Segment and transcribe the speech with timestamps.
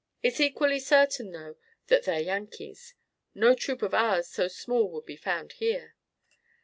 [0.23, 2.95] It's equally certain though that they're Yankees.
[3.35, 5.93] No troop of ours so small would be found here."